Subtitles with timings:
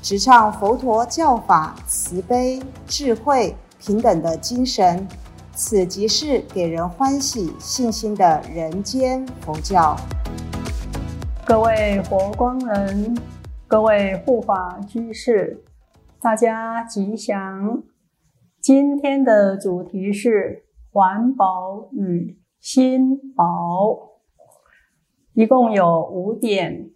[0.00, 5.06] 直唱佛陀教法慈悲、智慧、平等的精神。
[5.52, 9.96] 此即是给人欢喜、信心的人间佛教。
[11.44, 13.18] 各位佛光人，
[13.66, 15.64] 各位护法居士，
[16.20, 17.82] 大家吉祥。
[18.60, 24.12] 今天的主题是环保与心保，
[25.32, 26.90] 一共有五点。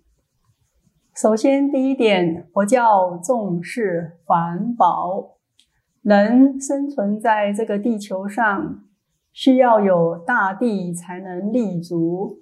[1.14, 5.36] 首先，第一点，佛教重视环保。
[6.00, 8.82] 人生存在这个地球上，
[9.30, 12.38] 需要有大地才能立足，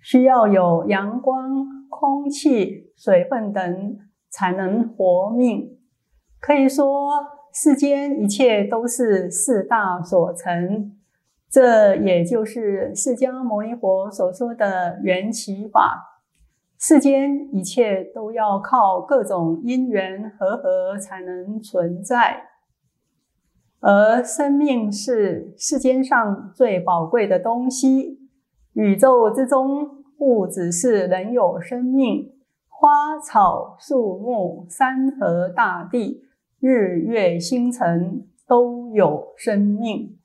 [0.00, 5.78] 需要有阳光、空气、水分等才能活命。
[6.40, 7.08] 可以说，
[7.54, 10.92] 世间一切都是四大所成，
[11.48, 16.16] 这也就是释迦牟尼佛所说的缘起法。
[16.78, 22.44] 世间一切都要靠各种因缘和合才能存在。
[23.80, 28.20] 而生命是世间上最宝贵的东西。
[28.74, 32.32] 宇宙之中，不只是人有生命，
[32.68, 36.22] 花草树木、山河大地、
[36.60, 40.16] 日月星辰都有生命。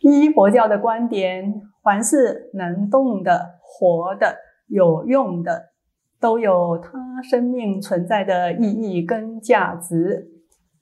[0.00, 4.36] 依佛教的观点，凡是能动的、活的、
[4.70, 5.72] 有用的，
[6.18, 10.28] 都有它生命存在的意义跟价值。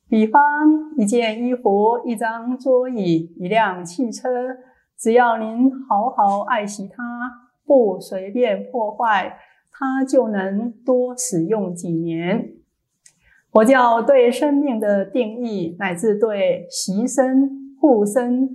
[0.09, 0.41] 比方
[0.97, 4.28] 一件衣服、一张桌椅、一辆汽车，
[4.97, 7.03] 只要您好好爱惜它，
[7.66, 9.37] 不随便破坏，
[9.71, 12.53] 它就能多使用几年。
[13.50, 18.48] 佛教对生命的定义，乃至对习生、护生，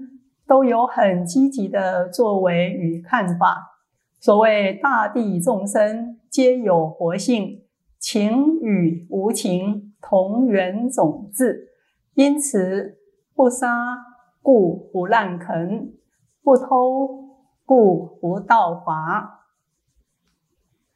[0.48, 3.73] 都有很积极的作为与看法。
[4.24, 7.64] 所谓大地众生皆有活性，
[8.00, 9.92] 情与无情。
[10.02, 11.68] 同源种质，
[12.14, 13.00] 因此
[13.36, 13.68] 不杀
[14.42, 15.94] 故不滥垦，
[16.42, 17.10] 不偷
[17.66, 19.42] 故不盗伐。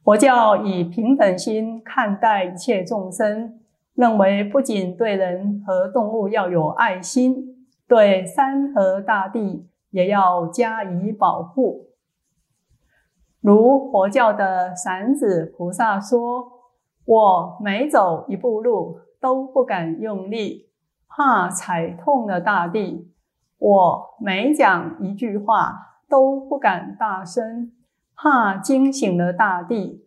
[0.05, 3.59] 佛教以平等心看待一切众生，
[3.93, 11.86] 认为不仅对人和动物要有爱心，对山河大地也要加以保护。
[13.47, 16.51] 如佛教的散子菩萨说。
[17.05, 20.69] 我每走一步路都不敢用力，
[21.07, 23.07] 怕踩痛了大地；
[23.57, 25.71] 我每讲一句话
[26.09, 27.71] 都不敢大声，
[28.13, 30.01] 怕惊醒了大地；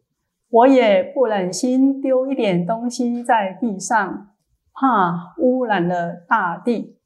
[0.50, 4.28] 我也不忍心丢一点东西在地上，
[4.74, 6.98] 怕污染了大地。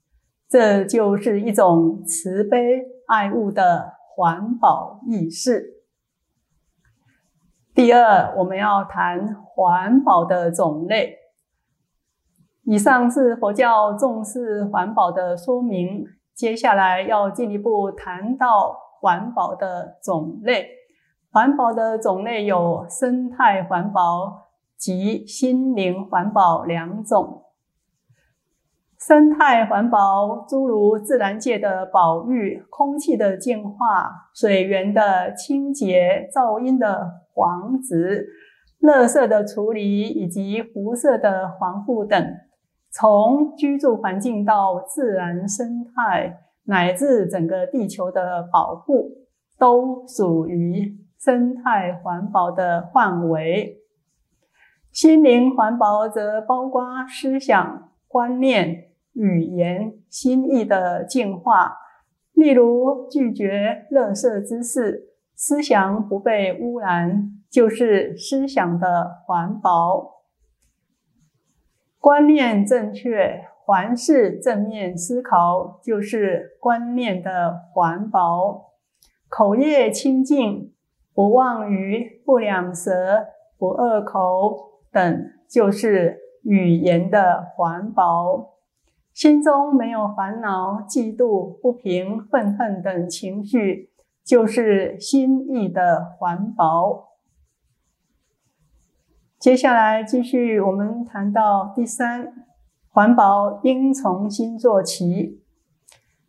[0.50, 5.73] 这就是一种慈悲爱物的环保意识。
[7.74, 11.18] 第二，我们要谈环保的种类。
[12.62, 16.04] 以上是佛教重视环保的说明，
[16.36, 20.68] 接下来要进一步谈到环保的种类。
[21.32, 27.42] 环保的种类有生态环保及心灵环保两种。
[29.00, 38.28] 生态环保诸如自然界的保育、空气的净化、水源的清洁、噪音的防止、
[38.80, 42.24] 垃圾的处理以及辐射的防护等，
[42.90, 49.10] 从居住环境到自然生态乃至整个地球的保护，
[49.58, 53.78] 都属于生态环保的范围。
[54.92, 58.90] 心灵环保则包括思想、观念。
[59.16, 61.76] 语言心意的净化，
[62.32, 70.22] 例如拒绝垃圾之事，思想不被污染，就是思想的环保；
[71.98, 78.70] 观念正确，凡事正面思考，就是观念的环保；
[79.28, 80.72] 口业清净，
[81.14, 83.26] 不妄语、不两舌、
[83.58, 88.54] 不恶口等，就是语言的环保。
[89.12, 93.90] 心中没有烦恼、嫉妒、不平、愤恨等情绪，
[94.24, 97.10] 就是心意的环保。
[99.38, 102.32] 接下来继续，我们谈到第三，
[102.88, 105.42] 环保应从心做起。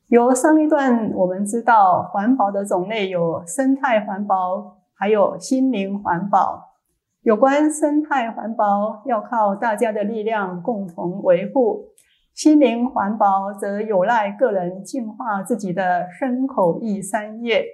[0.07, 6.73] 由上一段我们知道，环保的种类有生态环保，还有心灵环保。
[7.21, 11.85] 有关生态环保，要靠大家的力量共同维护；
[12.33, 17.65] 心灵环保则有赖个人净化自己的身口意三业。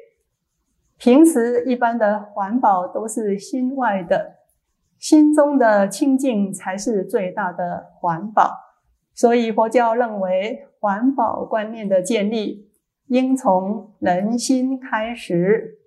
[1.01, 4.35] 平时一般的环保都是心外的。
[4.99, 8.55] 心中的清净才是最大的环保，
[9.15, 12.69] 所以佛教认为环保观念的建立
[13.07, 15.79] 应从人心开始，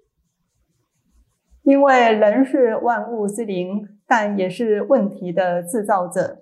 [1.62, 6.38] 因为人是万物之灵，但也是问题的制造者。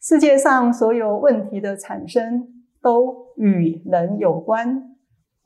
[0.00, 4.95] 世界上所有问题的产生都与人有关，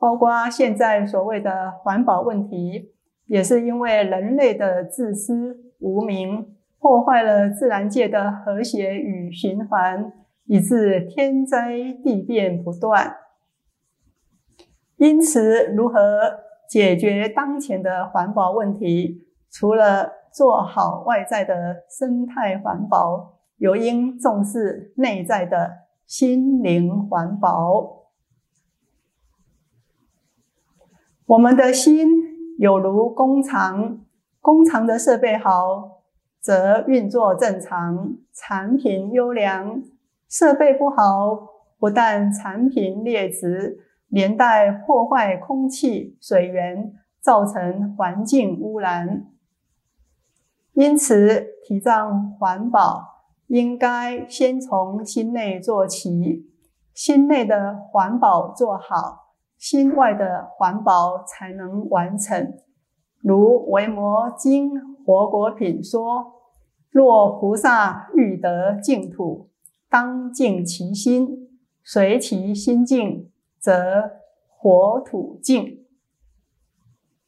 [0.01, 2.93] 包括现在所谓的环保问题，
[3.27, 5.71] 也是因为人类的自私。
[5.81, 10.13] 无名破坏了自然界的和谐与循环，
[10.45, 11.73] 以致天灾
[12.05, 13.17] 地变不断。
[14.99, 16.21] 因此，如何
[16.69, 19.27] 解决当前的环保问题？
[19.51, 25.71] 除了做好外在的生态环保，又应重视内在的
[26.07, 28.00] 心灵环保。
[31.31, 32.09] 我们的心
[32.59, 34.01] 有如工厂。
[34.41, 36.03] 工厂的设备好，
[36.41, 39.81] 则运作正常，产品优良；
[40.29, 41.39] 设备不好，
[41.79, 43.79] 不但产品劣质，
[44.09, 49.27] 连带破坏空气、水源，造成环境污染。
[50.73, 53.05] 因此，提倡环保，
[53.47, 56.49] 应该先从心内做起。
[56.93, 59.20] 心内的环保做好，
[59.61, 62.55] 心外的环保才能完成。
[63.19, 64.71] 如《维摩经》
[65.05, 66.33] 活果品说
[66.89, 69.51] ：“若菩萨欲得净土，
[69.91, 74.11] 当净其心，随其心净，则
[74.49, 75.85] 火土净。”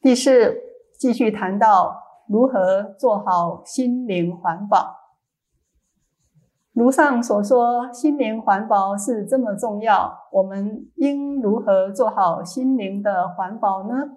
[0.01, 0.57] 第四，
[0.99, 5.02] 继续谈到如何做好心灵环保。
[6.73, 14.13] 如上所说，心灵环保是这么重要，我们应如何做好心灵的环保呢？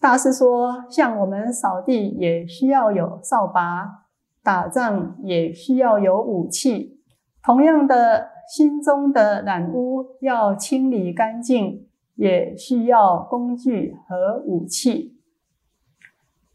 [0.00, 4.06] 大师说：“像我们扫地也需要有扫把，
[4.42, 7.00] 打仗也需要有武器。
[7.42, 11.86] 同样的，心中的染污要清理干净，
[12.16, 15.16] 也需要工具和武器。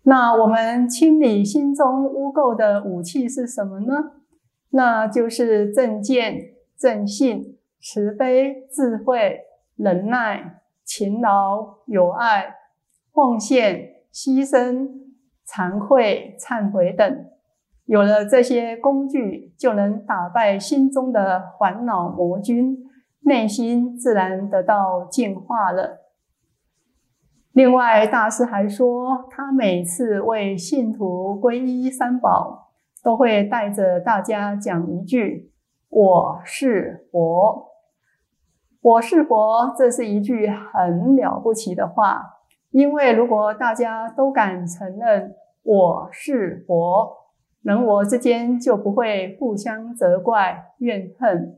[0.04, 3.96] 那我们清理心中污垢的武器是什么呢？
[4.74, 6.38] 那就是正见、
[6.78, 9.40] 正信、慈悲、智慧、
[9.75, 12.58] 忍耐、勤劳、友爱。”
[13.14, 14.90] 奉献、牺牲、
[15.48, 17.28] 惭愧、忏悔等，
[17.86, 22.75] 有了这些工具，就能打败心中的烦恼魔君，
[23.20, 26.00] 内心自然得到净化了。
[27.52, 32.73] 另外，大师还说，他每次为信徒皈依三宝，
[33.03, 35.51] 都会带着大家讲一句
[35.91, 37.67] ：“我是佛，
[38.81, 42.39] 我是佛。”这是一句很了不起的话。
[42.71, 47.27] 因为如果大家都敢承认我是佛，
[47.62, 51.57] 人我之间就不会互相责怪怨恨；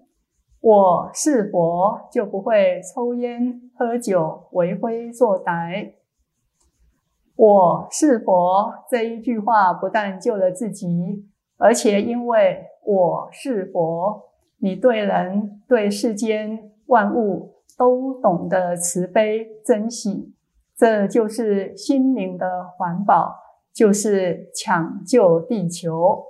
[0.59, 5.93] 我是佛，就不会抽烟喝酒为非作歹。
[7.35, 20.33] 我是佛这一句话不但救了自己，而且因为我是佛，你对人对世间万物都懂得慈悲珍惜。
[20.77, 23.33] 这就是心灵的环保，
[23.73, 26.21] 就是抢救地球。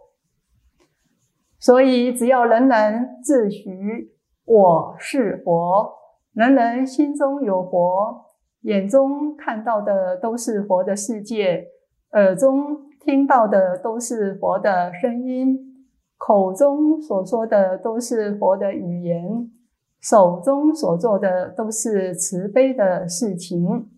[1.60, 4.10] 所以，只要人人自诩
[4.46, 5.92] 我是佛，
[6.34, 8.26] 人人心中有佛，
[8.62, 11.70] 眼中看到的都是佛的世界，
[12.12, 15.86] 耳中听到的都是佛的声音，
[16.18, 19.52] 口中所说的都是佛的语言，
[20.02, 23.92] 手中所做的都是慈悲的事情。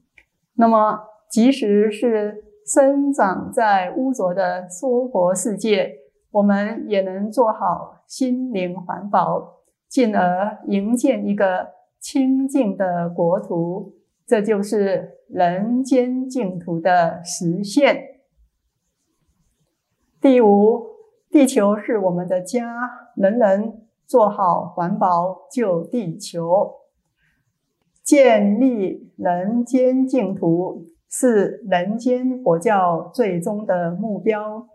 [0.56, 1.00] 那么，
[1.32, 5.90] 即使是生长在污浊的娑婆世界，
[6.32, 11.70] 我们也能做好心灵环保，进而营建一个
[12.02, 13.94] 清净的国土。
[14.26, 18.17] 这就是人间净土的实现。
[20.30, 20.88] 第五，
[21.32, 22.78] 地球是我们的家，
[23.16, 26.70] 人人做好环保，救地球。
[28.04, 34.68] 建立人间净土是人间佛教最终的目标。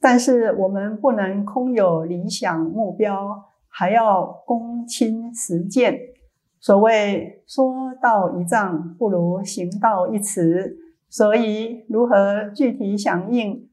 [0.00, 5.96] 但是我们不能空有理想目标，还要躬亲实践。
[6.58, 10.76] 所谓说到一丈，不如行到一尺。
[11.08, 13.65] 所以，如何具体响应，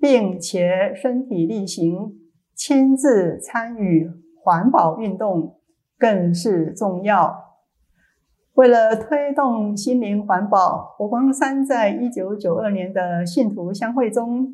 [0.00, 2.14] 并且身体力行，
[2.54, 4.10] 亲自参与
[4.42, 5.56] 环保运动，
[5.98, 7.50] 更是重要。
[8.54, 14.48] 为了推动心灵环保，佛光山在一九九二年的信徒相会中，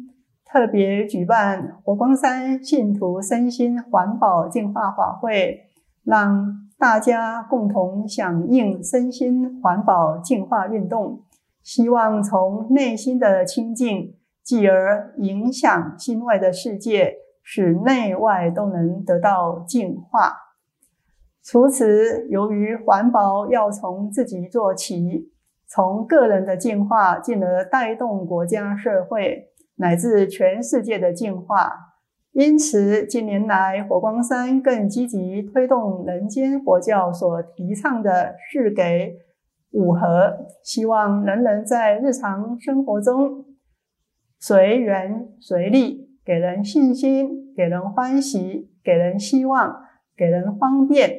[0.44, 5.70] 特别举办佛光山信徒身心环保净化法会，
[6.04, 11.22] 让大家共同响应身心环保净化运动，
[11.62, 14.14] 希望从内心的清净，
[14.46, 20.36] 继而影响心外的世界，使内外都能得到净化。
[21.42, 25.32] 除此，由于环保要从自己做起，
[25.66, 29.48] 从个人的进化，进而带动国家、社会
[29.78, 31.72] 乃至全世界的进化。
[32.30, 39.16] 因此，近年来火光山更积极推动人间佛教所提倡的“是给
[39.70, 43.45] 五和”，希望人人在日常生活中
[44.48, 49.74] 随缘随力，给人信心，给人欢喜，给人希望，
[50.16, 51.10] 给人方便。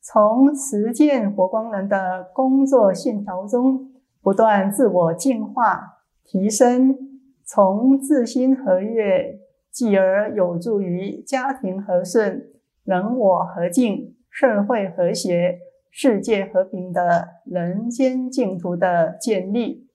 [0.00, 6.96] 从实践佛光人的工作线条中，不断自我净化提升，
[7.44, 9.38] 从自心和悦，
[9.70, 12.44] 继而有助于家庭和顺、
[12.82, 15.60] 人我和敬、社会和谐、
[15.92, 19.86] 世界和平的人间净土的建立。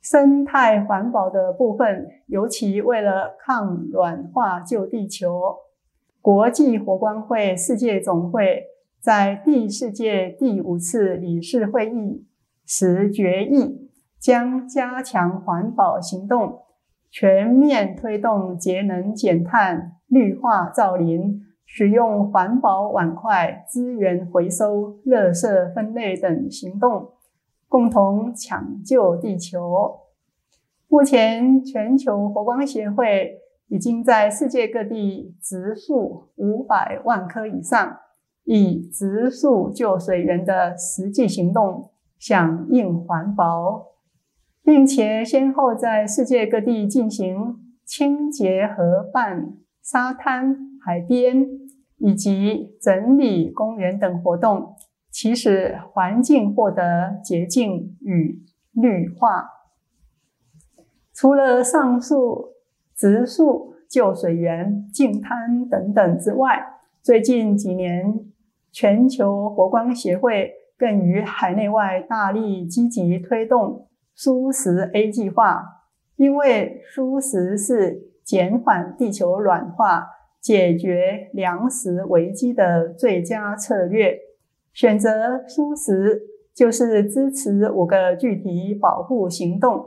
[0.00, 5.56] 生态环保的部分，尤其为了抗软化救地球，
[6.20, 8.64] 国际火光会世界总会。
[9.00, 12.26] 在第四届第五次理事会议
[12.66, 13.88] 时决议，
[14.18, 16.58] 将加强环保行动，
[17.10, 27.12] 全面推动节能减碳、绿化造林、使用环保碗筷、资源回收、垃圾分类等行动，
[27.70, 30.00] 共同抢救地球。
[30.88, 37.96] 目前，全球佛光协会已经在世界各地植树五百万棵以上。
[38.42, 43.86] 以植树救水源的实际行动响应环保，
[44.64, 51.46] 并且先后在世界各地进行清洁河畔、沙滩、海边
[51.98, 54.74] 以及整理公园等活动，
[55.10, 59.48] 其使环境获得洁净与绿化。
[61.12, 62.54] 除了上述
[62.94, 68.26] 植树救水源、净滩等等之外，最近几年。
[68.72, 75.60] 全球活光协会更于海内外大力积极推动“舒食 A 计划”，
[76.14, 80.06] 因为舒食是减缓地球暖化、
[80.40, 84.16] 解决粮食危机的最佳策略。
[84.72, 86.22] 选择舒食，
[86.54, 89.86] 就是支持五个具体保护行动：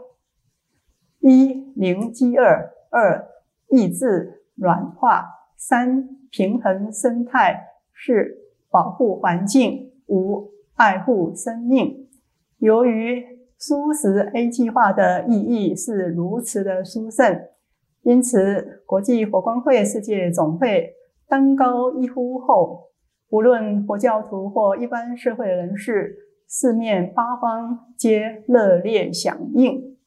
[1.19, 3.27] 一、零饥饿；二、
[3.69, 5.23] 抑制软化；
[5.57, 7.53] 三、平衡生态；
[7.93, 8.39] 四。
[8.73, 12.09] 保护环境，五爱护生命。
[12.57, 13.23] 由于
[13.59, 17.39] 舒食 A 计划的意义是如此的殊胜，
[18.01, 20.95] 因此国际佛光会世界总会
[21.29, 22.89] 登高一呼后，
[23.33, 29.97] 无论佛教徒或一般社会人士，四面八方皆热烈响应。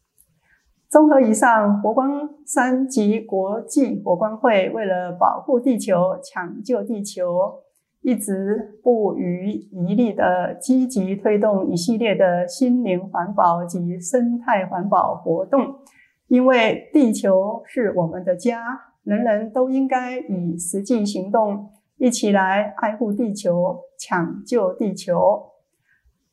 [0.89, 7.65] 综合以上，佛光山及国际佛光会为了保护地球、抢救地球。
[8.01, 15.81] 一直不遗余力地积极推动一系列的心灵环保及生态环保活动，
[16.29, 25.53] 因为地球是我们的家，人人都应该以实际行动一起来爱护地球、抢救地球。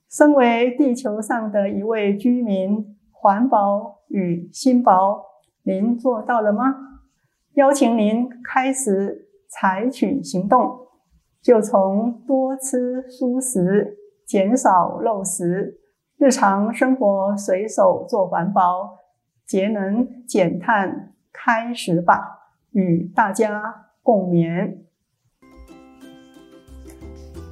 [0.09, 5.23] 身为地球上的一位居民，环保与心保，
[5.63, 6.75] 您做到了吗？
[7.53, 10.79] 邀请您开始采取行动。
[11.41, 15.79] 就从多吃蔬食、减少肉食、
[16.17, 18.97] 日常生活随手做环保、
[19.45, 22.39] 节能减碳开始吧，
[22.71, 24.82] 与大家共勉。